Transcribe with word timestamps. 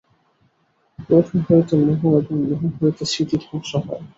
ক্রোধ 0.99 1.27
হইতে 1.47 1.75
মোহ 1.81 2.01
এবং 2.19 2.37
মোহ 2.49 2.61
হইতে 2.79 3.03
স্মৃতিধ্বংস 3.11 3.71
হয়। 3.85 4.03